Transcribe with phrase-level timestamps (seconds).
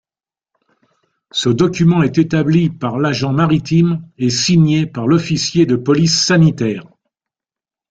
[1.29, 6.87] Ce document est établi par l'agent maritime et signé par l'officier de police sanitaire.